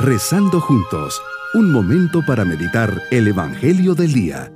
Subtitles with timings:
[0.00, 1.20] Rezando juntos,
[1.54, 4.52] un momento para meditar el Evangelio del Día.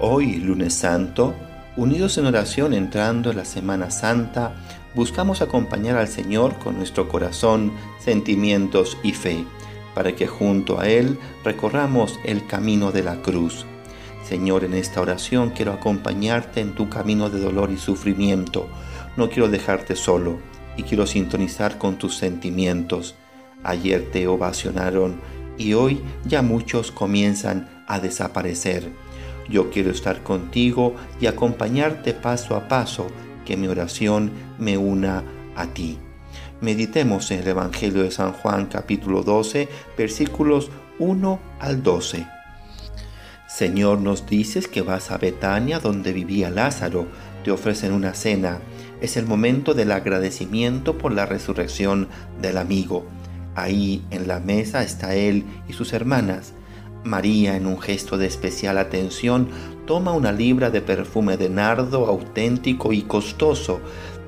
[0.00, 1.36] Hoy, lunes santo,
[1.76, 4.56] unidos en oración entrando en la Semana Santa,
[4.96, 9.44] buscamos acompañar al Señor con nuestro corazón, sentimientos y fe,
[9.94, 13.64] para que junto a Él recorramos el camino de la cruz.
[14.24, 18.68] Señor, en esta oración quiero acompañarte en tu camino de dolor y sufrimiento.
[19.16, 20.38] No quiero dejarte solo
[20.78, 23.16] y quiero sintonizar con tus sentimientos.
[23.62, 25.20] Ayer te ovacionaron
[25.58, 28.88] y hoy ya muchos comienzan a desaparecer.
[29.48, 33.06] Yo quiero estar contigo y acompañarte paso a paso,
[33.44, 35.22] que mi oración me una
[35.54, 35.98] a ti.
[36.62, 42.26] Meditemos en el Evangelio de San Juan capítulo 12 versículos 1 al 12.
[43.54, 47.06] Señor, nos dices que vas a Betania donde vivía Lázaro,
[47.44, 48.58] te ofrecen una cena.
[49.00, 52.08] Es el momento del agradecimiento por la resurrección
[52.42, 53.06] del amigo.
[53.54, 56.52] Ahí en la mesa está él y sus hermanas.
[57.04, 59.46] María, en un gesto de especial atención,
[59.86, 63.80] toma una libra de perfume de nardo auténtico y costoso,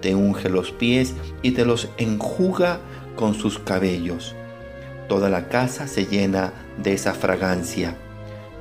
[0.03, 2.79] te unge los pies y te los enjuga
[3.17, 4.37] con sus cabellos.
[5.09, 7.97] Toda la casa se llena de esa fragancia.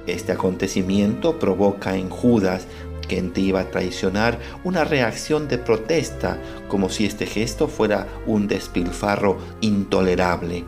[0.08, 2.68] Este acontecimiento provoca en Judas,
[3.08, 8.48] quien te iba a traicionar, una reacción de protesta, como si este gesto fuera un
[8.48, 10.64] despilfarro intolerable.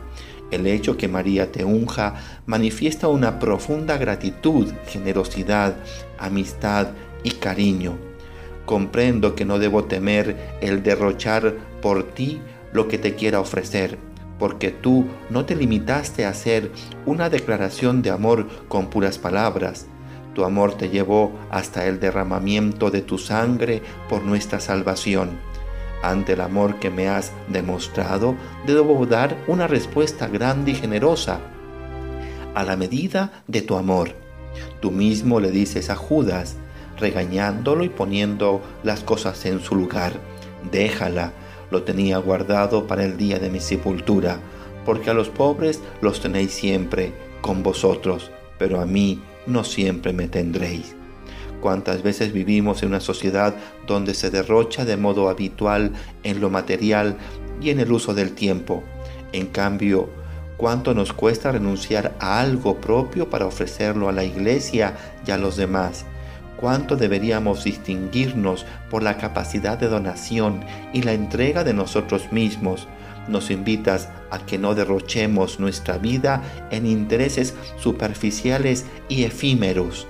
[0.49, 2.15] El hecho que María te unja
[2.45, 5.75] manifiesta una profunda gratitud, generosidad,
[6.17, 6.89] amistad
[7.23, 7.97] y cariño.
[8.65, 12.39] Comprendo que no debo temer el derrochar por ti
[12.71, 13.97] lo que te quiera ofrecer,
[14.39, 16.71] porque tú no te limitaste a hacer
[17.05, 19.87] una declaración de amor con puras palabras.
[20.35, 25.31] Tu amor te llevó hasta el derramamiento de tu sangre por nuestra salvación
[26.01, 31.39] ante el amor que me has demostrado, debo dar una respuesta grande y generosa
[32.53, 34.15] a la medida de tu amor.
[34.79, 36.55] Tú mismo le dices a Judas,
[36.99, 40.13] regañándolo y poniendo las cosas en su lugar,
[40.71, 41.33] déjala,
[41.71, 44.39] lo tenía guardado para el día de mi sepultura,
[44.85, 50.27] porque a los pobres los tenéis siempre con vosotros, pero a mí no siempre me
[50.27, 50.95] tendréis.
[51.61, 53.55] Cuántas veces vivimos en una sociedad
[53.87, 55.91] donde se derrocha de modo habitual
[56.23, 57.17] en lo material
[57.61, 58.83] y en el uso del tiempo.
[59.33, 60.09] En cambio,
[60.57, 64.95] cuánto nos cuesta renunciar a algo propio para ofrecerlo a la iglesia
[65.25, 66.05] y a los demás.
[66.57, 72.87] Cuánto deberíamos distinguirnos por la capacidad de donación y la entrega de nosotros mismos.
[73.27, 76.41] Nos invitas a que no derrochemos nuestra vida
[76.71, 80.07] en intereses superficiales y efímeros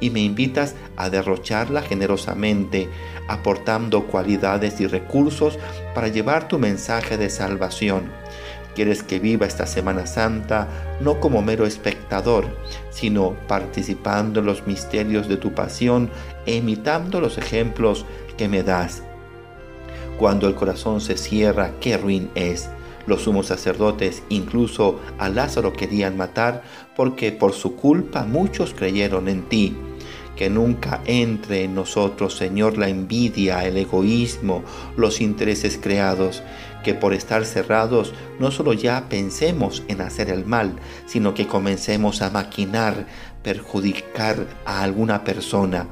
[0.00, 2.88] y me invitas a derrocharla generosamente,
[3.28, 5.58] aportando cualidades y recursos
[5.94, 8.10] para llevar tu mensaje de salvación.
[8.76, 10.68] Quieres que viva esta Semana Santa
[11.00, 12.44] no como mero espectador,
[12.90, 16.10] sino participando en los misterios de tu pasión
[16.44, 18.04] e imitando los ejemplos
[18.36, 19.02] que me das.
[20.18, 22.68] Cuando el corazón se cierra, qué ruin es.
[23.06, 26.62] Los sumos sacerdotes incluso a Lázaro querían matar
[26.94, 29.74] porque por su culpa muchos creyeron en ti.
[30.36, 34.62] Que nunca entre en nosotros, Señor, la envidia, el egoísmo,
[34.96, 36.42] los intereses creados.
[36.84, 40.76] Que por estar cerrados no solo ya pensemos en hacer el mal,
[41.06, 43.06] sino que comencemos a maquinar,
[43.42, 45.88] perjudicar a alguna persona.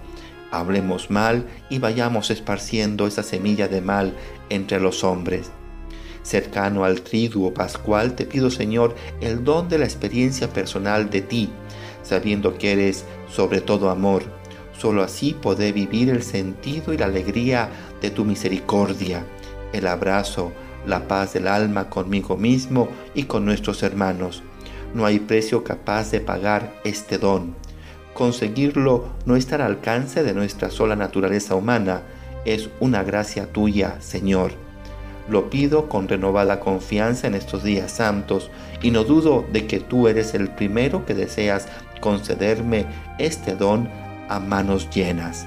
[0.50, 4.14] Hablemos mal y vayamos esparciendo esa semilla de mal
[4.50, 5.50] entre los hombres
[6.24, 11.50] cercano al triduo pascual, te pido Señor el don de la experiencia personal de ti,
[12.04, 14.22] sabiendo que eres sobre todo amor.
[14.78, 17.70] Solo así podré vivir el sentido y la alegría
[18.00, 19.24] de tu misericordia,
[19.72, 20.52] el abrazo,
[20.86, 24.42] la paz del alma conmigo mismo y con nuestros hermanos.
[24.94, 27.56] No hay precio capaz de pagar este don.
[28.12, 32.02] Conseguirlo no está al alcance de nuestra sola naturaleza humana,
[32.44, 34.52] es una gracia tuya, Señor.
[35.28, 38.50] Lo pido con renovada confianza en estos días santos
[38.82, 41.66] y no dudo de que tú eres el primero que deseas
[42.00, 42.86] concederme
[43.18, 43.88] este don
[44.28, 45.46] a manos llenas.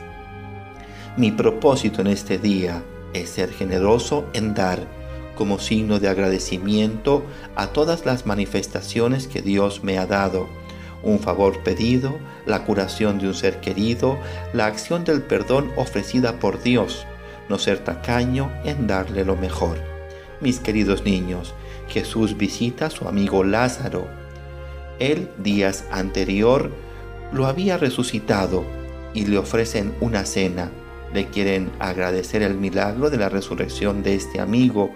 [1.15, 2.83] Mi propósito en este día
[3.13, 4.79] es ser generoso en dar
[5.35, 7.23] como signo de agradecimiento
[7.55, 10.47] a todas las manifestaciones que Dios me ha dado.
[11.03, 14.17] Un favor pedido, la curación de un ser querido,
[14.53, 17.05] la acción del perdón ofrecida por Dios
[17.49, 19.77] no ser tacaño en darle lo mejor.
[20.41, 21.53] Mis queridos niños,
[21.89, 24.07] Jesús visita a su amigo Lázaro.
[24.99, 26.71] Él días anterior
[27.31, 28.63] lo había resucitado
[29.13, 30.71] y le ofrecen una cena.
[31.13, 34.91] Le quieren agradecer el milagro de la resurrección de este amigo.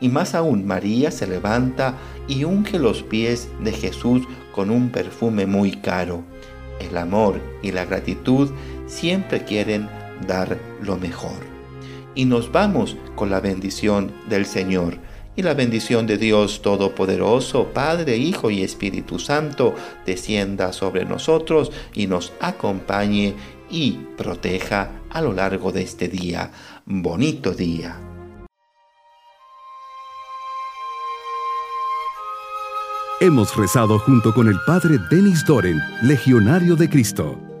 [0.00, 1.94] Y más aún, María se levanta
[2.28, 4.22] y unge los pies de Jesús
[4.52, 6.22] con un perfume muy caro.
[6.80, 8.50] El amor y la gratitud
[8.86, 9.88] siempre quieren
[10.26, 11.55] dar lo mejor.
[12.16, 14.98] Y nos vamos con la bendición del Señor.
[15.36, 19.74] Y la bendición de Dios Todopoderoso, Padre, Hijo y Espíritu Santo,
[20.06, 23.34] descienda sobre nosotros y nos acompañe
[23.70, 26.50] y proteja a lo largo de este día.
[26.86, 28.00] Bonito día.
[33.20, 37.55] Hemos rezado junto con el Padre Denis Doren, Legionario de Cristo.